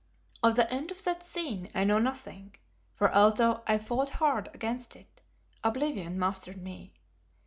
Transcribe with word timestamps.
Of 0.41 0.55
the 0.55 0.67
end 0.73 0.89
of 0.89 1.03
that 1.03 1.21
scene 1.21 1.69
I 1.75 1.83
know 1.83 1.99
nothing, 1.99 2.55
for 2.95 3.13
although 3.13 3.61
I 3.67 3.77
fought 3.77 4.09
hard 4.09 4.49
against 4.51 4.95
it, 4.95 5.21
oblivion 5.63 6.17
mastered 6.17 6.57
me. 6.57 6.95